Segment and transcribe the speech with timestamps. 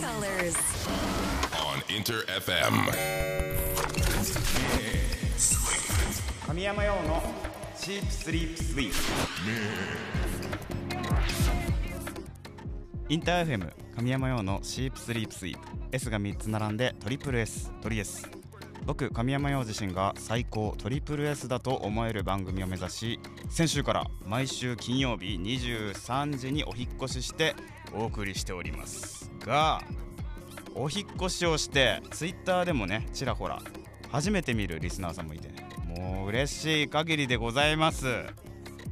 [0.00, 0.56] colors.
[1.60, 2.72] on Inter FM.
[6.46, 7.22] 神山用の
[7.76, 8.96] シープスリープスイープ
[13.08, 18.26] インター FM 神山用のシープスリープスイープ S が3つ並んでトリプル S トリ S.
[18.86, 27.54] 僕神山用自身が最高トリプル S だと思える番組を目指し先週から毎週金曜日23時にお引っ越しして
[27.92, 29.82] お送りしておりますが
[30.74, 33.60] お引っ越しをしてツイッターでもねちらほら
[34.10, 35.68] 初めて見るリスナーさんもいてね。
[35.86, 38.06] もう嬉しい限りでございます。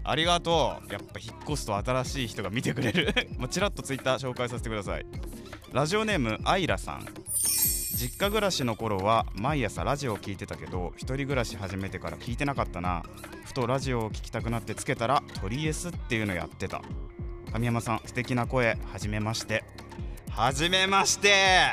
[0.04, 0.92] ありがとう。
[0.92, 3.12] やっぱ引っ越すと新しい人が見てくれる。
[3.36, 5.06] もうちらっとツイッター紹介させてください。
[5.72, 7.06] ラジオネームアイラさん。
[7.94, 13.02] 実家暮らしの頃は毎朝ラジオを聞いてたけど一人暮らし始めてから聞いてなかったな。
[13.44, 16.80] ふとラジオを聞きたくなってつけたらトリエスっていうのやってた。
[17.52, 18.78] 神山さん素敵な声。
[18.92, 19.64] はじめまして。
[20.30, 21.70] はじめまして。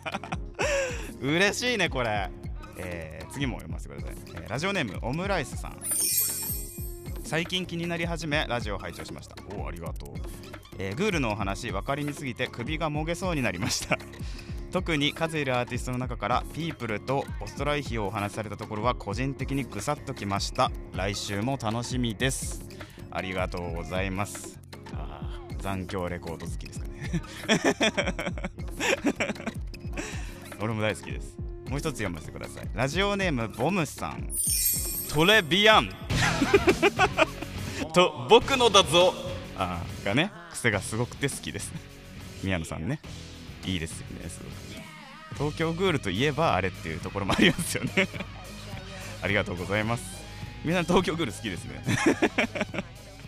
[1.20, 2.30] 嬉しいねこれ、
[2.78, 5.80] えー次も読ませてください、えーラジオネームオムライスさん。
[7.22, 9.36] 最近気になり始めラジオを拝聴しました。
[9.54, 10.14] おおありがとう、
[10.78, 13.98] えーグールのお話分かりみすぎて首がもげそうになりました。
[14.72, 20.70] 特に数いるアーティストの中からピープルとオストライヒをお話しされたところは個人的にぐさっときました。
[20.94, 22.62] 来週も楽しみです。
[23.10, 24.58] ありがとうございます。
[24.92, 26.89] あ残響レコード好きですか
[30.60, 31.36] 俺も大好きです。
[31.68, 32.68] もう一つ読ませてください。
[32.74, 34.28] ラジオネームボムさん。
[35.12, 35.90] トレビアン。
[37.94, 39.14] と僕のだぞ。
[39.56, 41.70] あーがね癖がすごくて好きです
[42.42, 43.00] 宮野さんね。
[43.64, 44.60] いいですよねすごく。
[45.38, 48.08] 東京グールといえばあれっていうところもありますよね。
[49.22, 50.04] ありがとうございます。
[50.64, 51.82] 皆さん東京グール好きですね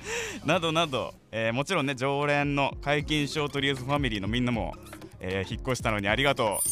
[0.45, 4.75] などなど、えーもちろんね常連の解禁賞とりあえずファミリーのみんなも、
[5.21, 6.69] えー引っ越したのにありがとう。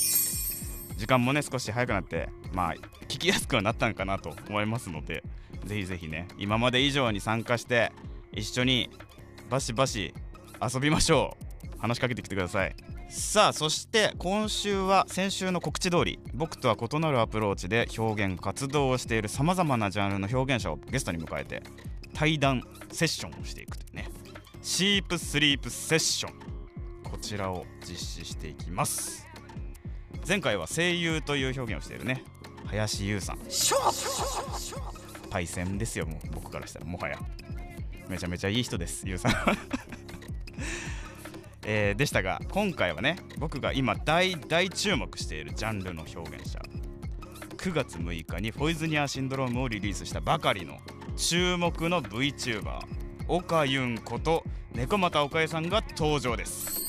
[0.96, 2.74] 時間もね少し早くなってまあ
[3.08, 5.22] 聞きやすくはなったんかなと思いますので
[5.64, 7.90] ぜひぜひね今まで以上に参加して
[8.32, 8.90] 一緒に
[9.48, 10.12] バシバシ
[10.60, 11.50] 遊びましょう。
[11.80, 12.76] 話しかけてきてください。
[13.08, 21.62] さあそして今週は先週の告知通り僕とは異なるアプローチで表現活動をしているさまざまなジャンルの表現者をゲストに迎えて
[22.14, 22.62] 対談
[22.92, 24.08] セッションをしていくというね。
[24.62, 26.34] シープスリープセッション。
[27.02, 29.26] こちらを実施していきます。
[30.26, 32.24] 前回は声優という表現をしているね。
[32.66, 33.38] 林優さん。
[35.30, 36.86] パイセンですよもう僕からしたら。
[36.86, 37.18] もはや。
[38.08, 39.32] めちゃめちゃいい人です優さん。
[41.64, 46.60] えーでしたが今回はね僕が今大大注目しているジャンルの表現者。
[47.56, 50.78] 9月6日にフォイズニアシンドロームをリリースしたばかりの
[51.16, 52.80] 注目の VTuber
[53.28, 54.44] 岡ユンこと
[54.74, 56.80] 猫又岡江さんが登場です。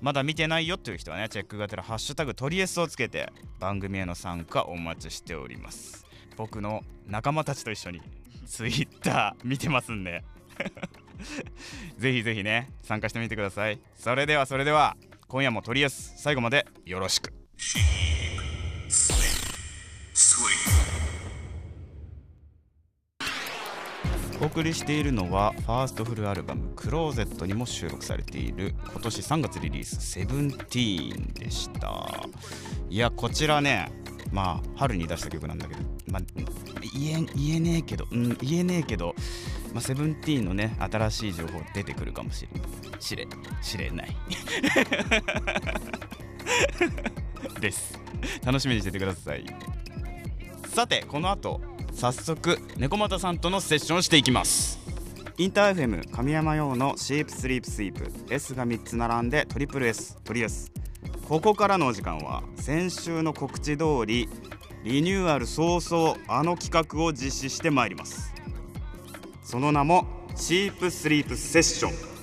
[0.00, 6.06] まだ見てないよという人はねチェックがてらハッシュタグ鳥 S をつけて番組への参加お待ちしております。
[6.36, 8.00] 僕の仲間たちと一緒に
[8.48, 10.24] ツイッター見てますんで。
[11.98, 13.78] ぜひぜひね参加してみてください。
[13.94, 14.96] それではそれでは
[15.28, 17.32] 今夜もとりあえず最後までよろしく。
[24.40, 32.28] お送りしているのはファーストフルアルバム「クローゼット」にも収録されている今年3月リリース「セブンティーンでした。
[32.88, 33.90] いやこちらね
[34.30, 36.22] まあ春に出した曲なんだけど、まあ、
[36.96, 39.16] 言え言えねえけど、うん、言えねえけど、
[39.72, 43.26] まあ、セブンティーンのね新しい情報出てくるかもしれしれ
[43.60, 44.16] しれない。
[47.60, 47.98] です。
[48.44, 49.44] 楽しみにしててください。
[50.66, 51.60] さてこの後
[51.92, 54.78] 早速猫又さんとのセッションをしていきます。
[55.36, 58.10] インター FM 神山用のシープスリープスイープ。
[58.32, 60.70] S が3つ並んでトリプル S トリ S
[61.28, 64.28] ここからのお時間は先週の告知通り
[64.84, 68.32] リニューアル早々あの企画を実施してまいります。
[69.42, 72.18] その名もシープスリープセッション。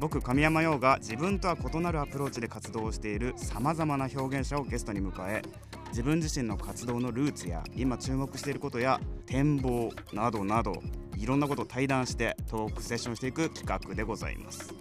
[0.00, 5.42] 僕神山陽が自分とは異なるアプローチで活動をしているさまざまな表現者をゲストに迎え
[5.90, 10.82] 自分自身の活動のルーツや今注目していることや展望などなど
[11.16, 14.72] いろんなことを対談してトークセッションしていく企画でございます。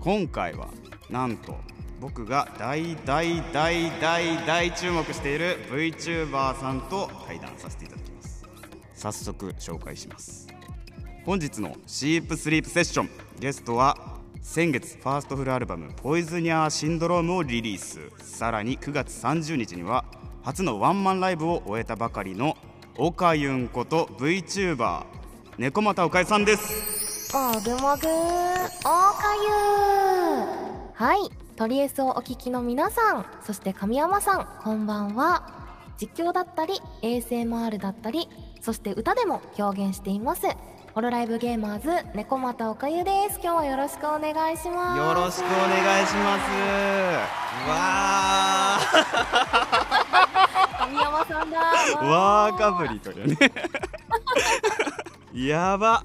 [0.00, 0.68] 今回は
[1.10, 1.56] なんと
[2.00, 8.44] 僕が大大大大大注目している VTuber さんと対談させていただきます。
[8.94, 10.46] 早速紹介します。
[11.24, 13.10] 本日のシープスリープセッション
[13.40, 17.98] ゲストは先月ファーストフルアルバム「ポイズニャーシンドローム」をリリース。
[18.22, 20.04] さらに9月30日には
[20.48, 22.56] 初のワンマンライブを終えたばかりの
[22.96, 25.04] オカユンこと VTuber
[25.58, 27.36] 猫又おかゆさんです。
[27.36, 27.98] もぐもぐおか
[29.44, 29.50] ゆ
[30.94, 35.46] はいトリエスをお聞きの皆さんそして神山さんこんばんは。
[35.98, 38.30] 実況だったり ASMR だったり
[38.62, 40.46] そして歌でも表現しています。
[40.94, 43.38] ホロライブゲーマーズ猫又おかゆです。
[43.42, 44.98] 今日はよろしくお願いします。
[44.98, 47.68] よろしくお願いします。
[47.68, 48.78] わ
[50.88, 51.58] 神山さんだ。
[52.00, 53.36] ーわーかぶりとかね。
[55.46, 56.04] やば。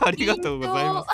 [0.00, 1.08] ありがとうございます。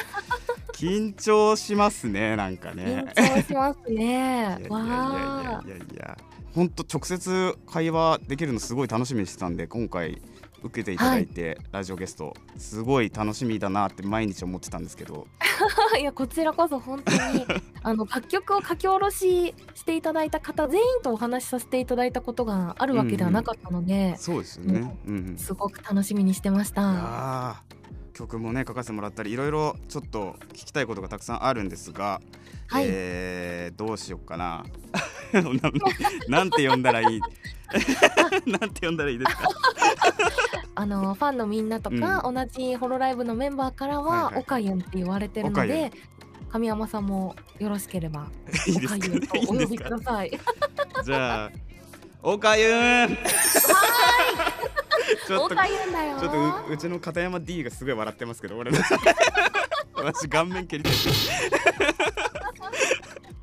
[0.73, 3.05] 緊張しますねなんかね。
[3.17, 3.94] 緊張しますね。
[3.94, 6.19] いやいやいやいやわいやいや。
[6.55, 10.21] 本当直接会話できるのすごい楽しみにしてたんで今回
[10.64, 15.26] 受けていただいて、ラジオゲストすごい楽しみだなって毎日思ってたんですけど。
[15.94, 17.46] ー いやこちらこそ本当に
[17.82, 27.62] あの楽曲を書き下ろししていただいた方全員とお話しさせていただいたことがあるわけではなかったので、そうですよね、うんうん、すごく楽しみにしてました。
[28.14, 32.20] 曲もね書かせてもらったりいろいろちょっと聞きたいことがたくさんあるんですが、
[32.69, 32.84] はい。
[32.88, 34.64] えーどうしようかな
[35.32, 35.43] な。
[36.38, 37.20] なんて呼んだらいい？
[38.46, 39.49] なんて呼んだらいいですか？
[40.76, 44.41] あのファンのみんなとか、同じホロライブのメンバーからはいははい。
[44.41, 45.93] オカユンって言われてるので、
[46.50, 48.29] 神山さんもよろしければ
[48.67, 48.97] いいですか？
[48.97, 50.31] オカユンとお呼びください。
[51.05, 51.50] じゃあ
[52.23, 52.75] おかゆ
[53.06, 53.09] ん。
[55.26, 56.19] ちょっとオカユンだよ。
[56.19, 56.38] ちょっと
[56.69, 58.79] ううちの片山 D がすごい笑ってますけど俺の。
[59.97, 60.93] 私顔面蹴りたい。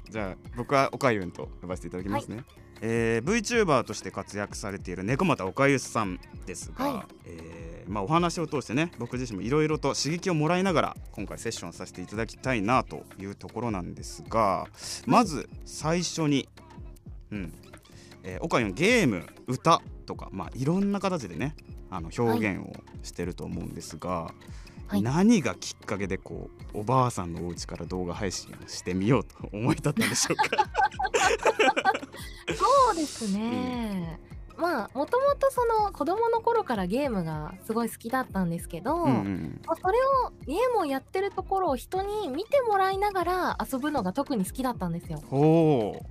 [0.09, 2.43] じゃあ僕はおかゆんと呼ばせていただきますね、
[2.81, 7.15] えー VTuber として活躍されている猫又おかゆさんですが、はい。
[7.25, 14.67] えーまあ、お話を通してね僕自身もいろいろと刺激をもらいながら今回セッションさせていただきたいなというところなんですが
[15.05, 16.47] まず最初に、
[17.31, 17.53] うん
[18.23, 21.55] えー、おかゆんゲーム歌とか、まあ、いろんな形でね
[21.89, 22.71] あの表現を
[23.03, 24.60] してると思うんですが、はい
[24.99, 30.43] 何がきっかけでこうおばあさんのお家から動画配信をしてみようと思い立ったんでしょうか？
[32.55, 34.19] そうですね。
[34.57, 45.19] まあもともとその子供の頃からゲームがすごい好きだったんですけど、うんうんまあそれをゲームをやってるところを人に見てもらいながら遊ぶのが特に好きだったんですよ。
[45.29, 46.05] ほ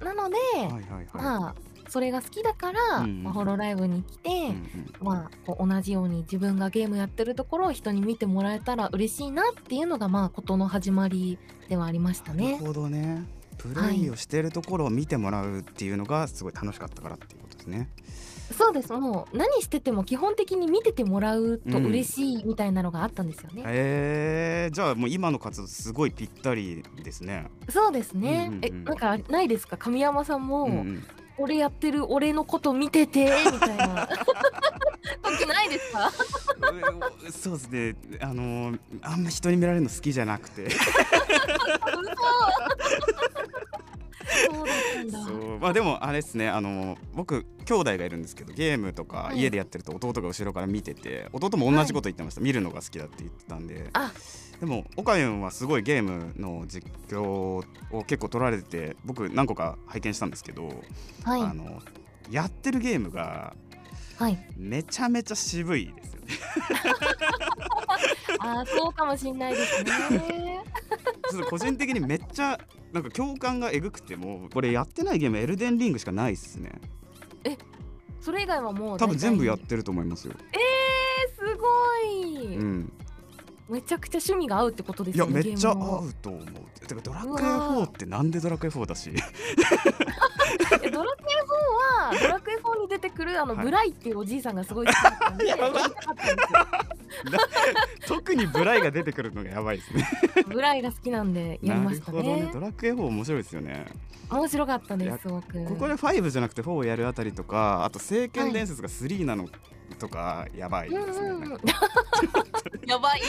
[0.00, 1.54] なので、うはいはいはい、まあ
[1.88, 11.38] それが好きだから、うんうんまあホロライブに来て、うんうんまあこう同じように自分がゲームやってるところを人に見てもらえたら嬉しいなっていうのがまあ事の始まり
[11.68, 12.52] ではありましたね。
[12.52, 13.24] なるほどね
[13.58, 17.88] プレイをしてるところを見てもらうっていうのがすごい楽しかったからっていうことですね。
[18.56, 23.62] そうですもう何してても基本的に見ててもらうと嬉しいみたいなのがあったんですよね。
[23.66, 27.48] えー、じゃあもう今の活動すごいぴったりですね。
[27.68, 28.46] そうですね。
[28.48, 29.76] うんうんうんえなんかないですか？
[29.76, 31.02] 神山さんも、うんうん
[31.38, 34.08] 俺やってる俺のこと見ててみたいな。
[35.38, 36.10] 時ないですか？
[37.28, 38.18] うそうですね。
[38.20, 40.68] あのーあんま人に見られるの好きじゃなくて
[44.26, 45.18] そうだったんだ。
[45.24, 45.58] そう。
[45.58, 49.38] まあでもあれですねあのー僕兄弟がいるんですけどゲームとかはい。
[49.38, 53.88] 家でやってると弟が後ろから見てて弟も同じこと言ってました、見るのが好きだって言ってたんで。
[53.92, 54.12] あ。
[54.60, 57.64] でもオカユンはすごいゲームの実況を
[58.06, 60.72] 結構撮られてて僕何個か拝見したんですけど、
[61.24, 61.42] はい。
[61.42, 61.82] あの
[62.30, 63.54] やってるゲームが
[64.18, 64.38] はい。
[64.56, 66.26] めちゃめちゃ渋いですよね。
[68.40, 69.90] あーそうかもしんないですね。
[71.30, 72.58] ちょっと個人的にめっちゃ
[72.96, 76.72] なんか共感がえぐくてもこれやってないゲームエルデンリングしかないっすね。
[78.22, 81.66] それ以外はもう多分全部やってると思いますよ、えー、すご
[81.98, 82.92] い、うん、
[83.68, 85.26] めちゃくちゃ趣味が合うってことですいや。
[85.26, 86.44] めっちゃ合うと思う。
[86.86, 87.40] てかドラクエうわ
[87.82, 89.12] 4ってなんでドラクエ4だし。
[90.82, 91.34] えドラクエ
[92.08, 93.64] 4はドラクエ4に出てくるあの、はい。
[93.66, 96.95] ブライっていうおじいさんがすごい好きだったんで やばやりたかったんです
[98.06, 100.00] 特にブライが出てくるのがやばいですね。
[100.36, 102.46] よブライが好きなんでやりましたなるほどね。
[102.46, 103.86] ねドラクエ4面白いですよね。
[104.30, 105.64] 面白かったですすごく。
[105.64, 109.48] ここで5じゃなくて4をやるあたりとかあと聖剣伝説が3なの
[109.98, 111.56] とかやばいうんですね、
[112.86, 113.20] やばい。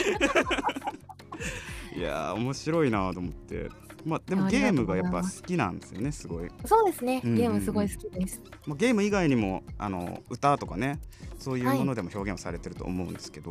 [1.96, 3.68] いやー面白いなと思って
[4.04, 7.20] まあでもあゲームがやっぱ好きなんですよねすごい、そうですね。
[7.24, 7.42] うんうんうん。
[7.42, 11.00] ゲームすごい好きです、まあ、ゲーム以外にもあの歌とかね
[11.38, 13.50] そういうものでも表現をされてると思うんですけど、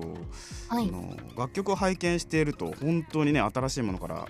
[0.70, 0.88] はい。
[0.88, 4.28] その楽曲を拝見していると本当にね新しいものから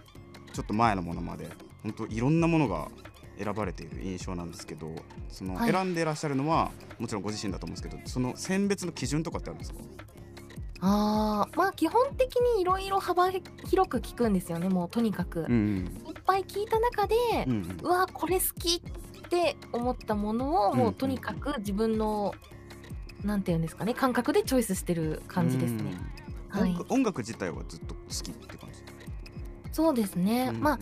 [0.54, 1.48] ちょっと前のものまで
[1.84, 2.90] 本当いろんなものが
[3.38, 4.96] 選ばれている印象なんですけど
[5.30, 5.72] そのはい。
[5.72, 9.80] 選んでいらっしゃるのはもちろんご自身だと思うんですけどその選別の基準とかってあるんですか？
[10.80, 17.16] あーまあ基本的にいろいろ幅広く聞くんですよねもうとにかく、うんいっぱい聞いた中で、
[17.48, 17.78] うんうん。
[17.82, 20.90] うわこれ好きって思ったものをもうん。
[20.92, 22.34] うとにかく自分の、
[23.24, 25.98] なんていうんですかね感覚でチョイスしてる感じですね、
[26.54, 26.78] うんはい。
[26.90, 28.80] 音楽自体はずっと好きって感じ？
[29.72, 30.80] そうですね、うんまあ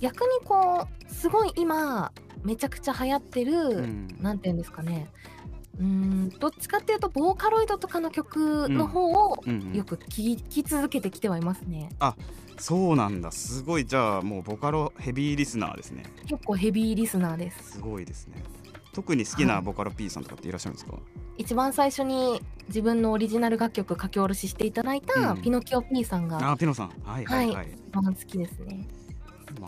[0.00, 5.08] 逆にこうすごい今めちゃくちゃ流行ってる、うんなんていうんですかね
[5.78, 6.28] うーん。
[6.28, 9.62] どっちかっていうとボーカロイドとかの曲の方をうん。
[9.62, 11.88] うんよく聴き続けてきてはいますね。
[12.58, 13.32] そうなんだ。
[13.32, 13.86] すごい。
[13.86, 16.04] じゃあもうボカロヘビーリスナーですね。
[16.26, 17.72] 結構ヘビーリスナーです。
[17.72, 18.42] すごいですね。
[18.92, 20.96] 特に好きなボカロ P さんとかっていらっしゃるんですか、
[21.36, 25.42] 一番最初に自分のオリジナル楽曲書き下ろししていただいた、うん。
[25.42, 26.92] ピノキオ P さんがあピノさん。
[27.02, 28.86] はいはいはい、一番好きですね。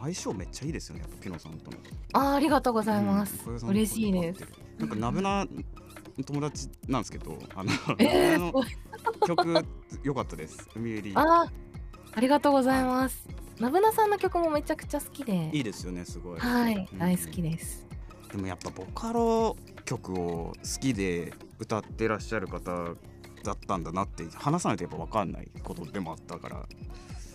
[0.01, 1.77] 相性めっちゃいいですよねピノさんとの。
[2.13, 3.59] あーありがとうございます、うん。
[3.59, 4.47] 小嬉しいです。
[4.79, 5.45] なんかナブナ
[6.25, 8.65] 友達なんですけどあの、えー、ナブナの
[9.27, 9.67] 曲
[10.03, 10.69] 良かったです。
[10.75, 11.13] 海入り。
[11.15, 11.51] あー
[12.15, 15.51] ありがとうございます、ナブナさんの曲もめちゃくちゃ好きで。
[15.53, 16.41] いいですよねすごい。
[16.41, 16.99] はい、うん。
[16.99, 17.87] 大好きです。
[18.33, 22.73] でもやっぱボカロ曲を好きで歌ってらっしゃる方
[23.45, 26.67] だったんだなって話さないとやっぱ分かんないことでもあったから。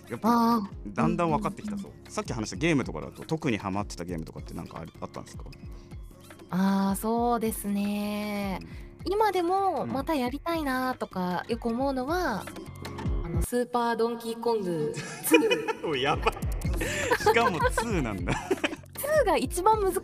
[0.10, 5.46] やっぱああだんだん分かってきたそうさっき話したゲームとかだと特にハマってたゲームとかってなんかああったんですか？
[6.52, 8.60] あーそうですね。
[9.06, 9.92] 今でもうん。
[9.92, 12.44] またやりたいなとかよく思うのは、
[13.26, 14.94] あのスーパードンキーコング
[15.84, 16.36] おいやばい。
[17.18, 18.34] しかも2なんだ
[19.22, 20.02] 2が一番難し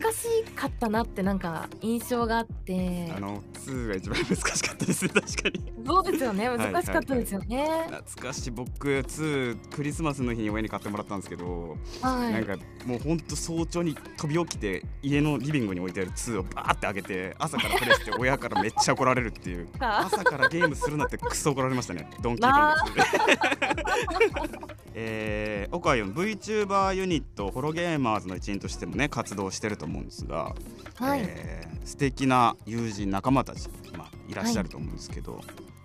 [0.54, 3.12] かったなってなんか印象があって。
[3.14, 5.72] あの2が一番難しかったですね確かに。
[5.86, 6.44] そうですよね。
[6.44, 7.86] い難しかったですよね。
[7.90, 8.50] 懐かしい。
[8.50, 12.32] 僕2クリスマスの日に親に買ってもらったんですけど、はい。
[12.32, 12.56] なんか
[12.86, 24.78] もうほんと早朝に飛び起きて家のリビングに置いてある2をバーって開けて朝からプレイして親からめっちゃ怒られるっていう あ朝からゲームするなってクソ怒られましたねドンキーコング2で。
[25.00, 30.54] えー、岡井 VTuber ユニットホロゲーマーズの一員としてもね活動してると思うんですが、
[30.96, 35.40] はい、えー素敵な友人仲間たち、まあ、いらっしゃると思うんですけど、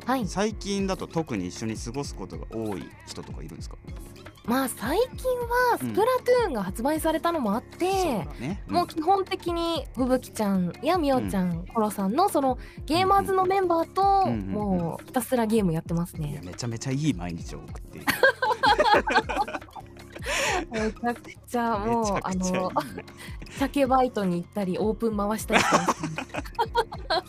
[0.05, 0.27] はい。
[0.27, 3.77] 最近だと特に一緒に過ごすことが多い人とかいるんですか、
[4.43, 5.31] まあ最近
[5.71, 16.41] はスプラトゥーンが発売されたのもあって、そうだね、もう基本的にふぶきちゃんやみおちゃん、コロさんのそのゲーマーズのメンバーとうんうんもうひたすらゲームやってますね。
[16.43, 18.07] めちゃめちゃいい毎日を送っている
[20.71, 23.05] めちゃくちゃもうあのね
[23.57, 25.61] 鮭バイトに行ったりオープン回したり。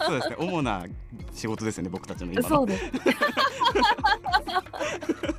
[0.07, 0.87] そうですね主な
[1.33, 2.85] 仕事ですよね僕たちの今のそうです。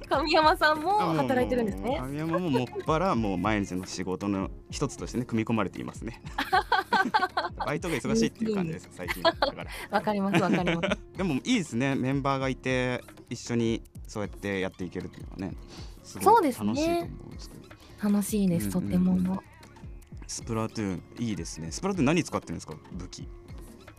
[0.09, 1.97] 神山さんも働いてるんですね。
[1.99, 6.21] 神山ももっぱらもう毎日の仕事の一つとしてね組み込まれていますね
[7.65, 10.97] バイトが忙しいっていう感じです最近だからわかりますわかります。
[11.17, 15.57] でもいいですねメンバーがいて一緒にそうやってやっていけるっていうのはね
[16.05, 19.43] すごいそうですね楽しいと思うんですけど楽しいですとても。
[20.27, 23.27] スプラトゥーンいいですねスプラトゥーン何使ってるんですか武器？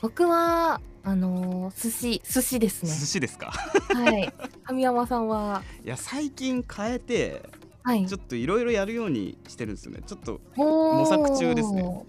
[0.00, 2.98] 僕はあのー寿司寿司です寿ね。
[2.98, 3.50] 司ですか？
[3.50, 4.32] はい。
[4.64, 5.62] 神山さんは？
[5.84, 7.48] いや最近変えて
[7.82, 8.18] はいちょ。
[8.18, 12.06] っといろいろやるようにしてるんですよねちょっと模模索中ですね。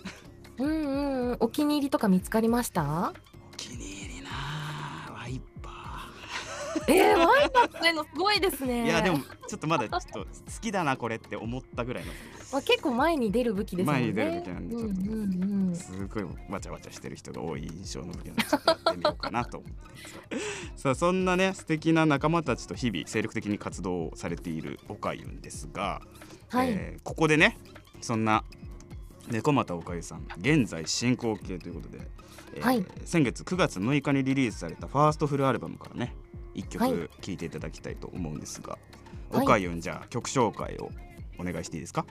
[0.57, 1.37] うんうんうん。
[1.39, 3.13] お気に入りとか見つかりました？
[3.53, 4.06] お気に入り
[6.87, 8.85] えー、ワイパーってのすごいですーね。
[8.85, 10.25] いやでもちょっとまだちょっと好
[10.61, 12.11] きだなこれって思ったぐらいの
[12.51, 13.91] まあ、結構前に出る武器ですね。
[13.91, 15.75] 前に出る武器なんでちょっとうんうんうん。
[15.75, 26.01] すごいわちゃわちゃしてる人が多い印象の武器なのでちょっとやってみようかなと思ってます さあそんなね素敵な仲間たちと日々精力的に活動されているおかゆんですが、
[26.49, 26.69] はい。
[26.71, 27.57] えーここでね
[28.01, 28.43] そんな
[29.29, 31.99] 猫又おかゆさん現在進行形ということで、
[32.55, 36.15] えーはい先月9月6日にリリースされたファーストフルアルバムからね
[36.57, 38.81] 1はい曲聴いていただきたいと思うんですが、はい
[39.43, 40.89] おかゆんじゃあ曲紹介を
[41.37, 42.05] お願いしていいですか？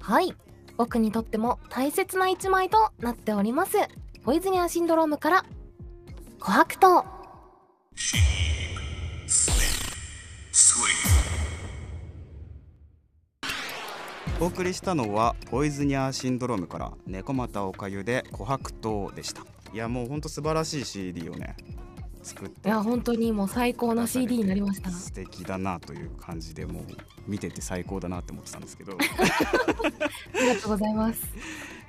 [0.00, 0.34] はい。
[0.76, 3.76] 僕にとっても大切な一枚となっております。
[4.24, 5.44] ポイズニアシンドロームから
[6.38, 7.04] 琥珀糖。
[14.38, 19.42] お送りしたのはポイズニアシンドロームから猫又おかゆで琥珀糖でした
[19.72, 21.56] いやもうほんと素晴らしい CD をね
[22.26, 22.68] 作って。
[22.68, 24.90] いや本当にもう最高な CD になりました。
[24.90, 26.84] 素敵だなという感じでもう
[27.26, 28.98] 見てて最高だなって思ってたんですけど。
[28.98, 31.22] ありがとうございます。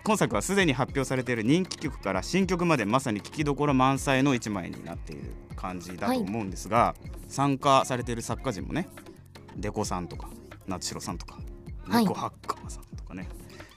[0.04, 6.96] 今作はすでに発表されている人気曲から新曲までまさに聴きどころ満載の一枚になっている感じだと思うんですが、
[7.28, 8.88] 参加されている作家陣もね
[9.58, 10.30] デコさんとか
[10.66, 11.38] 夏代さんとか
[11.90, 12.04] はい。
[12.04, 13.28] ニコハッカーさんとかね、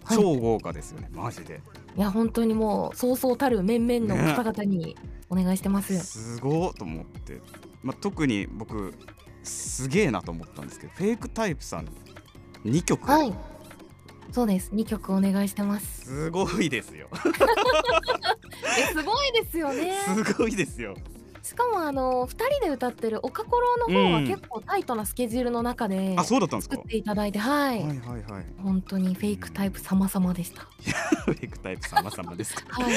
[0.05, 0.17] はい。
[0.19, 1.61] 超豪華ですよねマジで
[2.01, 4.97] いや本当にもうそうそうたる面々の方々に
[5.29, 7.43] お願いしてます、すごーと思って、
[7.83, 8.95] まあ、特に僕
[9.43, 11.89] すげえなと思ったんですけどフェイクタイプさん
[12.65, 13.35] 2曲、はい。
[14.33, 14.71] そうです。
[14.73, 16.07] 2曲お願いしてます。
[16.07, 17.11] すごいですよ。
[18.79, 19.93] えすごいですよね。
[20.25, 20.95] すごいですよ
[21.43, 24.27] しかもあの2人で歌ってる「おかころ」の方はうん。
[24.27, 26.77] 結構タイトなスケジュールの中であそうだったんですか？
[26.77, 28.45] 作っていただいてはい、はいはいはい。
[28.63, 30.63] 本当にフェイクタイプ様々でした。
[31.25, 32.65] フェイクタイプ様々ですか？
[32.83, 32.95] はい。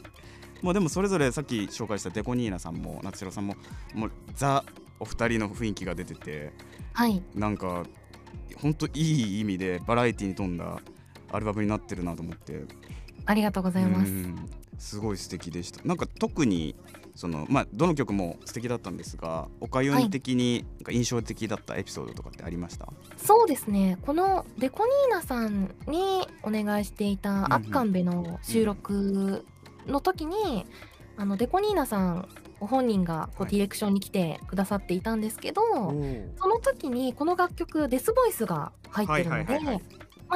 [0.62, 3.56] まあでもそれぞれさっき紹介したデコニーナさんも夏代さんも
[3.94, 4.64] もうザ
[4.98, 6.52] お二人の雰囲気が出てて
[6.94, 7.22] はい。
[7.34, 7.84] なんか
[8.62, 10.80] 本当いい意味でバラエティに富んだ
[11.30, 12.64] アルバムになってるなと思って。
[13.26, 14.10] ありがとうございます。
[14.10, 14.48] うん。
[14.78, 15.80] すごい素敵でした。
[15.84, 16.74] なんか特に
[17.16, 23.98] そのまあどの曲も素敵だったんですがおかゆん的に印象的だったエピソードとかってありました、そうですね。
[24.02, 29.44] このデコニーナさんにお願いしていうんたアッカンベの収録
[29.86, 30.66] の時に、
[31.16, 32.28] あのデコニーナさん
[32.60, 33.52] ご本人がこうはい。
[33.52, 36.28] ディレクションに来てくださっていたんですけど、おー。
[36.38, 39.80] その時にこの楽曲デスボイスが入ってるので、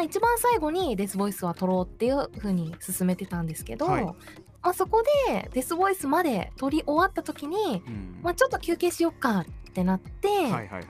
[0.05, 4.05] 一番最後にデスボイスは取ろうっていう風に進めてたんですけど、はい。
[4.05, 4.15] ま
[4.63, 8.21] あ、そこでデスボイスまで取り終わった時に、うん。
[8.23, 10.85] まあ、ちょっと休憩しよっかってなって、はいはいはい。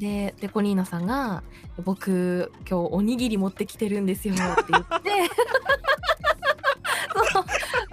[0.00, 1.42] でデコニーナさんが
[1.84, 5.10] 「僕今日おにぎり持ってきてるんですよ」って言って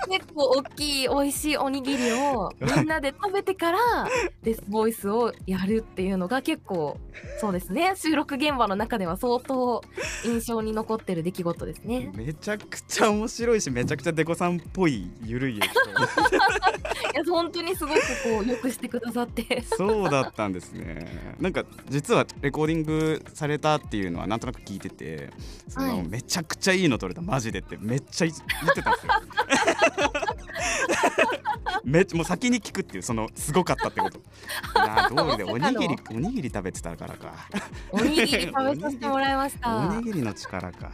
[0.09, 3.79] 結構大きい美味しいおにぎりをみんなで食べてから
[4.43, 6.97] デスボイスをやるっていうのが結構
[7.39, 7.93] そうですね。
[7.95, 9.83] 収録現場の中では相当
[10.25, 12.11] 印象に残ってる出来事ですね。
[12.15, 15.97] めちゃくちゃ面白いしめちゃくちゃデコさんっぽいゆるいエピソード。
[17.13, 19.63] いや本当にすごくこうよくしてくださって。
[19.63, 21.35] そうだったんですね。
[21.39, 25.29] なんか実はレコーディングされたっていうのはなんとなく聞いてて
[25.67, 26.07] その、はい。
[26.07, 29.06] めちゃくちゃいいの撮れたマジでってめっちゃ言ってたんですよ
[31.83, 34.19] めっちゃもう先に聞くっていうそのすごかったってこと。
[35.15, 37.33] どうりでおにぎりおにぎり食べてたからか。
[37.91, 38.37] おにぎり食
[38.75, 39.77] べさせてもらいました。
[39.77, 40.91] おにぎりの力か。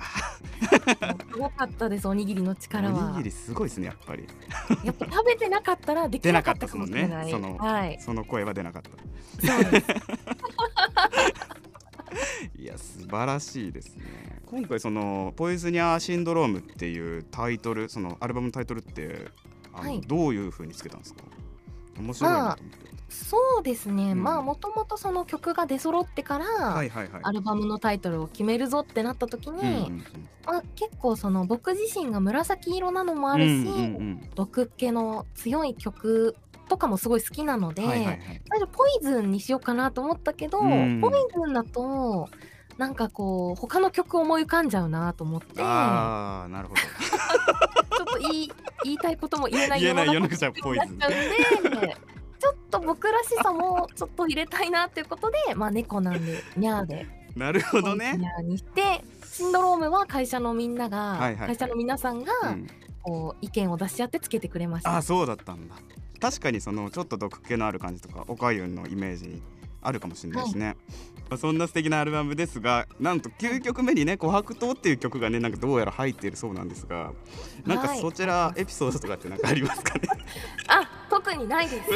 [1.31, 3.07] すごかったですおにぎりの力は。
[3.07, 4.27] おにぎりすごいですねやっぱり。
[4.83, 7.25] やっぱ食べてなかったらできなかったかもしれない。
[7.27, 7.57] 出なかったですもんね。
[7.59, 7.97] はい。
[7.99, 8.89] その声は出なかった。
[9.47, 9.87] そうです。
[12.57, 14.41] いや素晴らしいですね。
[14.45, 19.31] 今回その「ポイズニャーシンドローム」っていうタイトルそのアルバムのタイトルって
[19.73, 20.01] あの、はい。
[20.01, 21.23] どういう風につけたんですか？
[21.99, 24.11] 面白いなと思って、そうですね。
[24.11, 24.23] うん。
[24.23, 27.21] まあもともとその曲が出揃ってから、はいはいはい。
[27.23, 30.03] アルバムのタイトルを決めるぞってなった時に、うんうん
[30.45, 34.29] まあ結構その僕自身が紫色なのもうんあるし、うんうん。
[34.35, 36.35] 毒気の強い曲
[36.69, 38.17] とかもすごい好きなので、うんはいはいはい。
[38.49, 41.01] 最初ポイズンにしようかなと思ったけど、うん。
[41.01, 42.29] ポイズンだと
[42.77, 45.61] なんかこう他の曲思い浮かんじゃうなと思って。
[45.61, 46.81] ああなるほど。
[47.97, 48.51] ちょっと言い
[48.83, 51.05] 言いたいことも言えない言えない世の世の中じゃポイズンで
[52.39, 57.23] ちょっと僕らしさもちょっと入れたいなっていうことで まあ猫なんでニャーで。
[57.35, 61.47] なるほどニね、ャーにしてシンドロームは会社のみんなが、はいはいはい。
[61.47, 62.67] 会社の皆さんがうん、
[63.01, 64.97] こう意見を出し合ってつけてくれました。
[64.97, 65.75] あそうだったんだ
[66.23, 69.41] 確かにそのちょっと毒気のある感じとかおかゆんのイメージ
[69.81, 70.77] あるかもしれないですね、
[71.29, 77.11] まあそんな素敵なアルバムですがなんと9曲目にね「琥珀糖」っていう曲がねなんかどうやら入っているそうなんですが
[77.65, 77.99] なんかはい。
[78.01, 80.07] そちらエピソードとかってなんかありますかね？
[80.69, 81.89] あ特にないです。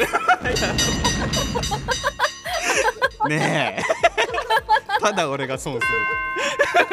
[3.28, 3.82] ねえ。
[5.00, 5.86] ただ俺が損する。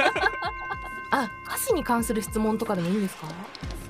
[1.12, 3.28] あ歌詞に関する質問とかでもいいんですか？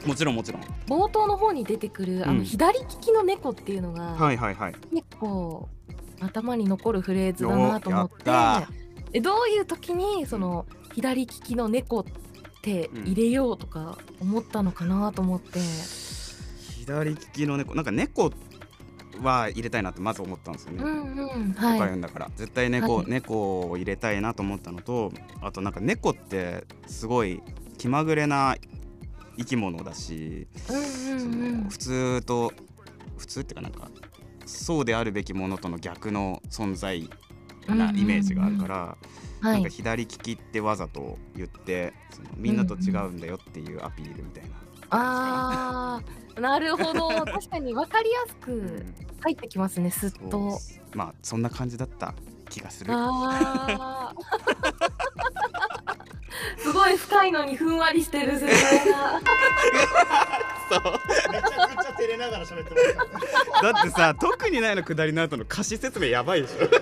[0.05, 0.61] もちろんもちろん。
[0.87, 2.37] 冒頭の方に出てくるあうん。
[2.39, 4.75] の左利きの猫っていうのが、はいはいはい。
[4.91, 5.67] 結構
[6.21, 8.73] 頭に残るフレーズだなと思っておやった
[9.13, 12.05] えどういう時にその左利きの猫っ
[12.61, 15.59] て入れようとか思ったのかなと思って、
[16.79, 17.75] 左利きの猫。
[17.75, 18.31] なんか猫
[19.21, 21.79] は入れたいなってまず思ったんですよね、うんうんはい。
[21.79, 22.29] 言うんだから。
[22.35, 23.05] 絶対猫、はい。
[23.07, 27.41] 猫を入れたいなと思ったのとあとなんか猫ってすごい
[27.77, 28.55] 気まぐれな
[29.37, 31.63] 生き物だし、うんうんそうん。
[31.63, 32.53] の普通と
[33.17, 33.89] 普通っていうかなんか
[34.45, 37.09] そうであるべきものとの逆の存在
[37.67, 38.97] なイメージがあるから、は
[39.41, 44.49] なんかい左利きってわざと言ってそのみんなと違うんだよっていうアピールみたいな。
[44.91, 47.09] あーなるほど。
[47.25, 48.95] 確かに分かりやすくうん。
[49.21, 50.59] 入ってきますねすっと。
[50.93, 52.13] まあそんな感じだった
[52.49, 52.93] 気がする。
[56.57, 58.51] すごい深いのにふんわりしてる説明
[58.93, 59.21] が。
[61.31, 62.87] めちゃくちゃ照れながら喋ってまし
[63.61, 66.59] ただってさ特にないの下りの後の歌詞説明やばいでしょ。
[66.59, 66.79] 確か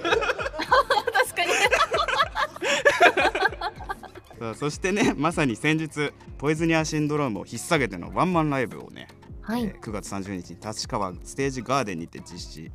[1.45, 1.53] に。
[4.39, 9.07] さあそしてねまさに先日ポイズニアシンドロームを引っ提げてのワンマンライブをね、
[9.41, 12.71] はい、えー9月30日に立川ステージガーデンにて実施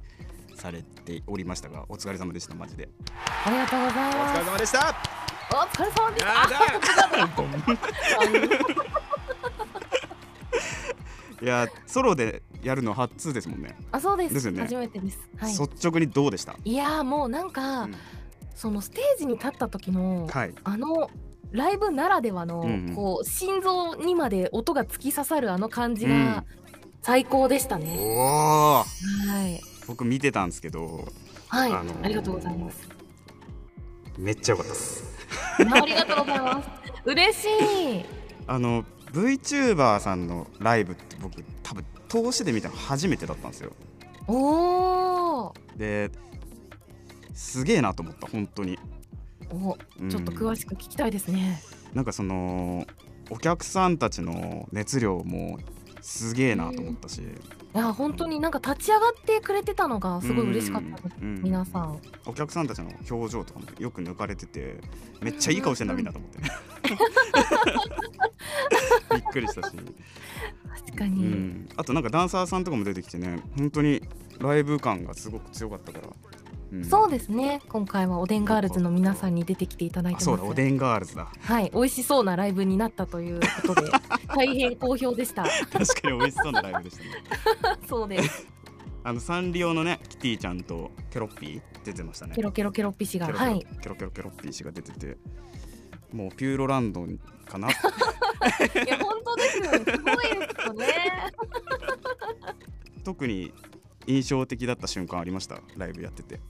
[0.55, 2.89] されておりましたがお疲れ様でしたマジで。
[3.45, 6.33] ありがとうございお疲ますれ様でしたお疲れ様でした。
[11.41, 14.35] いやソロでやるの初ですもんね、あそうです。
[14.35, 14.63] ですよね。
[14.63, 15.19] 初めてです。
[15.37, 15.53] はい。
[15.53, 17.95] 率直にどうでした、いやーもうなんか、うん。
[18.57, 20.55] そのステージに立った時の、はい。
[20.65, 21.11] あの
[21.53, 22.95] ライブならではの、うんうん。
[22.97, 26.27] こう心臓にまで音が突き刺さるあの感じうん。
[26.35, 26.45] が
[27.03, 28.85] 最高でしたおね、おは
[29.47, 29.61] い。
[29.87, 31.07] 僕見てたんですけど
[31.47, 32.89] はい、あのーありがとうございます。
[34.19, 35.18] めっちゃ良かったです
[35.59, 36.69] ありがとうございます。
[37.05, 37.47] 嬉し
[38.01, 38.05] い。
[38.47, 43.73] あの VTuber さんのライブって僕多分通しで見たの初めてだったんですよ。
[44.27, 45.79] おー。
[45.79, 46.11] で
[47.35, 48.79] すげえなと思った本当に。
[49.51, 51.63] おうんちょっと詳しく聞きたいですね、
[51.95, 52.87] なんかその
[53.31, 55.59] お客さんたちの熱量も
[56.09, 57.25] すげえなと思ったし、い
[57.75, 61.43] や本当になんか立ち上がってくれてたのがすごい嬉しかったです、うん。
[61.43, 62.01] 皆さん。
[62.25, 64.81] お客さんたちの表情とかもよく抜かれてて
[65.21, 66.39] めっちゃいい顔してんなみんなと思って。
[69.17, 69.81] びっくりしたし、う
[70.87, 74.01] 確かに、ん、あとなんかダンサーさんとかも出てきてね本当に
[74.41, 76.09] ライブ感がすごく強かったから、
[76.73, 76.85] うん。
[76.85, 77.61] そうですね。
[77.69, 80.45] 今回はおでんガールズの皆さんに出てきていただいてそうだ。
[80.45, 81.29] おでんガールズだ。
[81.41, 81.71] はい。
[81.75, 83.91] 美味しそうなライブになったということで。
[84.35, 85.45] 大変好評でした。
[85.45, 87.11] 確かに美味しそうなライブでしたね。
[87.89, 88.47] そうです。
[89.05, 92.35] あのサンリオのねキティちゃんとケロッピー出てましたね。
[92.35, 93.67] ケロケロケロッピ氏がケロケロはい。
[93.81, 95.17] ケロケロケロッピー氏が出てて
[96.13, 97.07] もうピューロランド
[97.47, 97.69] かな。
[97.73, 97.73] い
[98.87, 99.71] や本当ですよ。
[99.71, 100.87] ねすごいですよね。
[103.05, 103.53] 特に
[104.07, 105.61] 印象的だった瞬間ありました？
[105.77, 106.41] ライブやってて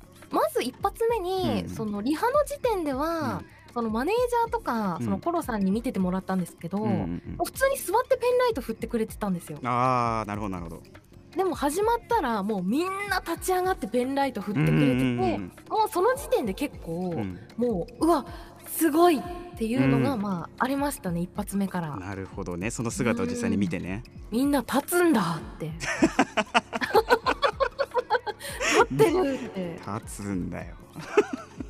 [0.68, 5.04] 一発目に、うんそのリハの時点では、そのマネージャーとか、うん。
[5.04, 7.44] そのコロさんに見ててもらったんですけど、うんうんうん。
[7.44, 9.59] 普通に座ってペンライト振ってくれてたんですよ。
[9.64, 10.83] ああなるほどなるほど。
[11.37, 17.38] でも始まったらもうみんな立ち上がってペンライト振ってくれてて、うんうんうんもうその時点で結構、うん。
[17.57, 18.26] もううわ
[18.66, 19.22] すごいっ
[19.57, 20.22] ていうのが、うん。
[20.22, 21.94] まあありましたね一発目から。
[21.96, 24.02] なるほどねその姿を実際に見てね。
[24.31, 25.70] みんな立つんだって
[28.88, 29.81] 立ってるって。
[30.01, 30.74] 立つんだよ。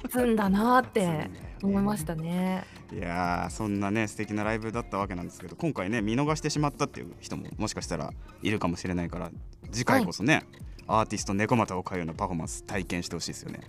[0.04, 1.30] 立つんだなってね
[1.62, 2.64] 思いましたね。
[2.92, 9.30] いやーそんなね素敵なライブだったわけなんですけど今回ね見逃してしまったっていう人ももしかしたらいるかもしれないから
[9.70, 10.44] 次回こそね、
[10.86, 13.60] アーティスト猫又をかゆのパフォーマンス体験してほしいですよね。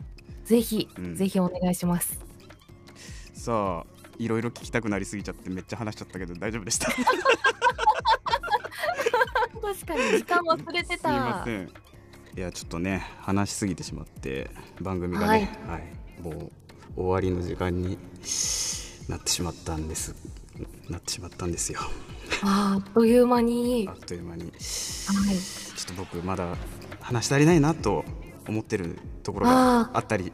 [0.45, 1.15] ぜひ、うん。
[1.15, 2.19] ぜひお願いします。
[3.33, 6.89] さあいろいろ聞きたくなりすぎちゃってめっちゃ話しちゃったけど大丈夫でした？
[6.91, 6.97] す
[9.62, 11.69] 確かに時間忘れて いたません
[12.37, 14.49] いやちょっとね話しすぎてしまって
[14.81, 15.41] 番組がはい。
[15.41, 15.83] ね、はい
[16.21, 16.51] もう
[17.01, 17.97] 終わりの時間に
[19.07, 20.13] なってしまったんです
[20.89, 21.79] なってしまったんですよ。
[22.43, 23.87] あっという間に。
[23.89, 24.43] あっという間に。
[24.43, 24.51] はい。
[24.53, 24.61] ちょ
[25.83, 26.57] っと僕まだ
[26.99, 28.03] 話し足りないなと
[28.47, 30.33] 思ってるところあがあったり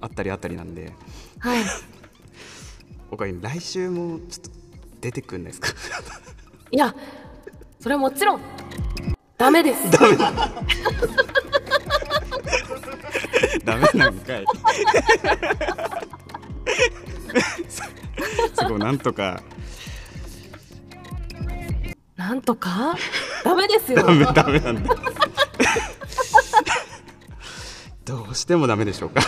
[0.00, 0.92] あったりあったりなんで。
[1.38, 1.62] はい。
[3.12, 4.50] おかゆ来週もちょっと
[5.00, 5.68] 出てくんないですか？
[6.72, 6.92] いや
[7.78, 8.40] それはもちろん
[9.36, 9.90] ダメです。
[9.90, 10.00] ダ
[13.76, 14.44] メなんかい。
[17.68, 17.82] そ
[18.62, 19.42] そこなんとか。
[22.16, 22.96] なんとか？
[23.44, 24.02] ダメですよ。
[24.02, 24.94] ダメダメなんだ。
[28.04, 29.20] どうしてもダメでしょうか。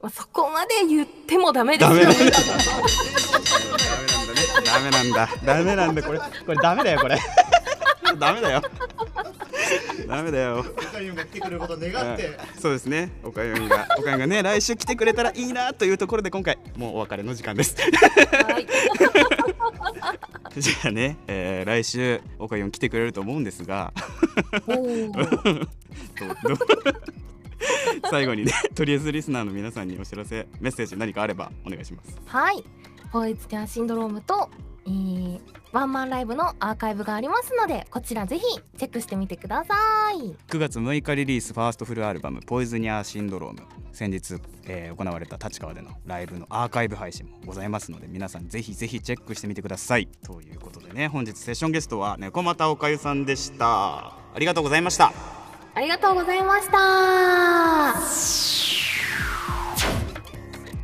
[0.00, 5.28] まあそこまで言ってもダメですダメよなんだダメなんだ。
[5.44, 6.02] ダメなんだ。
[6.02, 7.18] これこれダメだよこれ
[8.16, 8.62] ダメだよ。
[10.08, 10.64] ダメだよ。
[10.92, 12.26] カユンが来てくれることを願って。
[12.26, 12.60] うん。
[12.60, 13.10] そうですね。
[13.22, 13.86] おかゆみが。
[13.98, 17.76] おかゆがね来週来てくれたらいいなというところで今回もうお別れの時間です。
[17.78, 18.66] はい。
[20.60, 23.92] じゃあね、えー来週おかゆん来てくれると思うんですが。
[28.10, 32.16] 最後にねとりあえずリスナーの皆さんにお知らせメッセージ何かあればお願いします。
[32.26, 32.64] はい。
[33.12, 34.50] ポイズキャンシンドロームと、
[34.86, 35.40] えー
[35.72, 38.44] ワンマンライブのアーカイブがありますのでこちらぜひ
[38.78, 39.74] チェックしてみてくださ
[40.12, 40.34] い。
[40.48, 50.08] 9月6日リリースファーストフルアルバム「ポイズニアーシンドローム」先日、えー行われた立川でのライブのアーカイブ配信もございますので皆さんぜひぜひチェックしてみてください。
[50.24, 53.66] ということでね本日セッションゲストは猫又おかゆさんでした。
[54.06, 55.12] ありがとうございました。
[55.74, 56.70] ありがとうございまし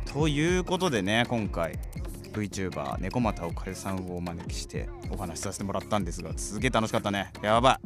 [0.05, 0.13] た。
[0.13, 1.79] ということでね今回
[2.33, 7.31] VTuber 猫又おかゆさんをお招きしてお話しさせてもらったんですがすげえ楽しかったね。
[7.41, 7.79] やば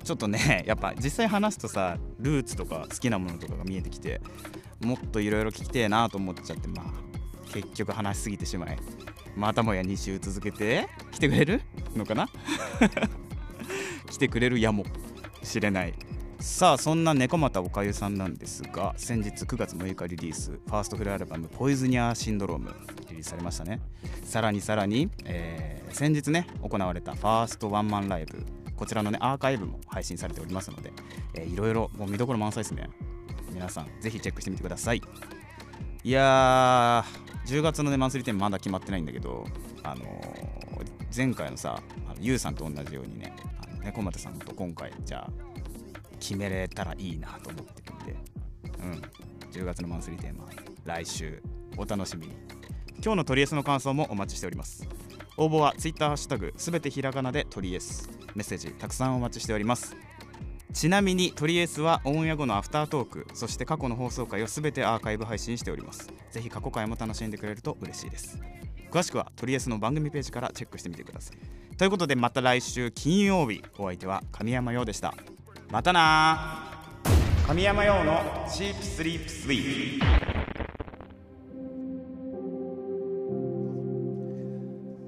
[0.00, 0.04] い。
[0.04, 4.20] ちょっとね やっぱ実際話すとさルーツとか好きなものとかが見えてきて
[4.82, 8.78] もっといろいろ聞きてえなと思っちゃってまあ結局話しすぎてしまい。
[9.36, 11.62] またもや2週続けて来てくれる
[11.96, 12.28] のかな？
[14.10, 14.84] 来てくれるやも
[15.42, 15.94] しれない。
[16.44, 22.68] さあそんな猫又おかゆさんなんですが先日9月6日リリースファーストフルアルバム「ポイズニアーシンドローム」
[23.08, 23.80] リリースされましたね。
[24.24, 28.44] さらにさらに、えー先日ね行われたファーストワンマンライブ
[28.76, 30.92] こちらのねアーカイブも配信されておりますので、
[31.34, 32.90] えーいろいろもう見どころ満載ですね。
[33.50, 35.00] 皆さんぜひチェックしてみてください。
[36.04, 39.46] いやー10月のねマンスリーテーマまだ決まってないんだけど
[39.82, 40.06] あのー
[41.16, 45.53] 前回のさあのゆうさんと同じようにねあの猫又さんと今回じゃあ
[46.18, 48.16] 決めれたらいいなと思ってるんで
[48.82, 49.50] うん。
[49.50, 50.48] 10月のマンスリーテーマ。
[50.84, 51.42] 来週
[51.76, 52.34] お楽しみに。
[53.04, 54.86] 今日のトリエスの感想もお待ちしております。
[55.36, 58.10] 応募は Twitter ハッシュタグすべてひらがなでトリエス。
[58.34, 59.96] メッセージたくさんお待ちしております。
[60.72, 66.08] ちなみにトリエースはオンエア後のアフタートークそして過去の放送回をすべてアーカイブ配信しております。
[66.32, 68.40] ぜひ過去回も楽しんでくれると嬉しいです。
[68.90, 71.76] 詳しくはトリエースの番組ページからチェックしてみてください。
[71.76, 75.14] ということでまた来週金曜日お相手は神山陽でした。
[75.74, 76.62] またな。
[77.02, 80.00] ー神山陽のチープスリープスイー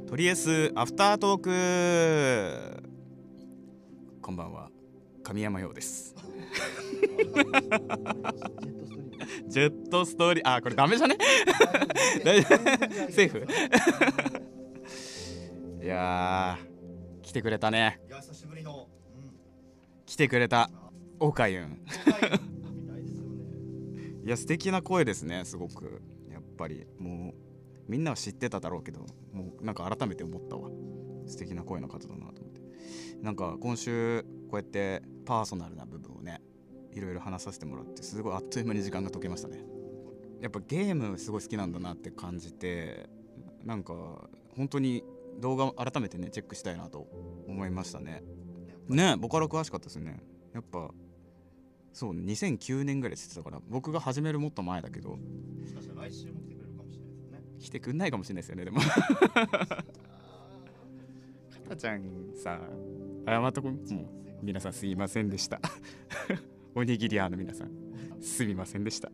[0.09, 2.83] トリエスアフタートーク。
[4.21, 4.69] こんばんは。
[5.23, 6.17] 神山陽です。
[9.47, 10.53] ジェットストーリー。
[10.53, 11.17] あこれダメじゃね？
[12.25, 12.59] 大丈夫？
[13.13, 13.47] セーフ？
[15.81, 16.67] いやー
[17.23, 18.01] 来てくれたね。
[18.11, 18.96] 久しぶりの、うん、
[20.07, 20.71] 来てくれた。
[21.19, 21.81] オカユン。
[22.07, 22.27] みた
[24.25, 26.01] いや素敵な声ですねすごく。
[26.31, 26.87] やっぱり。
[26.99, 27.35] もう
[27.89, 29.01] みんなは知ってただろうけど
[29.33, 30.71] もうなんか改めて思ったわ。
[31.27, 32.61] 素敵な声の方だなと思って。
[33.21, 36.41] なんか今週こうやってパーソナルな部分をね
[36.93, 39.65] いろいろ話させてもらってすごいあっという間に時間が解けましたね。
[40.41, 43.09] やっぱゲームすごい好きなんだなって感じて
[43.65, 45.03] なんか本当に
[45.41, 47.09] 動画改めてねチェックしたいなと
[47.49, 48.23] 思いましたね
[48.89, 50.21] ねボカロ詳しかったですね。
[50.55, 50.91] やっぱ
[51.93, 55.11] そう2009年ぐらいってたから僕が始めるもっと前だけど。
[55.11, 55.19] も
[55.67, 57.43] しかしたら来週も来てくれるかもしれないですよね。
[57.59, 58.81] 来てくんないかもしれないですよねでも。
[58.81, 58.87] か
[61.71, 62.03] たちゃん
[62.35, 62.61] さ
[63.27, 63.81] 謝っとこもう
[64.43, 65.61] 皆さんすいませんでした。
[66.75, 67.71] おにぎり屋の皆さん
[68.21, 69.09] すみませんでした。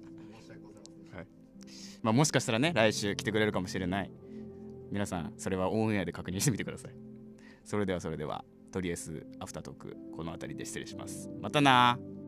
[1.14, 1.26] はい。
[2.02, 4.10] まあ、もしかしたらね来週来てくれるかもしれない。
[4.90, 6.94] 皆さんそれはオンエアで確認してみてください。
[7.64, 11.30] それではそれではとりあえずアフタートークこの辺りで失礼します。
[11.40, 12.21] またなー。